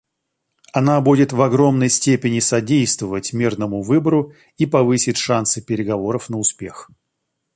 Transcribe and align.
Она 0.73 0.99
будет 0.99 1.31
в 1.31 1.39
огромной 1.43 1.87
степени 1.87 2.39
содействовать 2.39 3.33
мирному 3.33 3.83
выбору 3.83 4.33
и 4.57 4.65
повысит 4.65 5.15
шансы 5.17 5.61
переговоров 5.61 6.27
на 6.27 6.37
успех. 6.39 6.89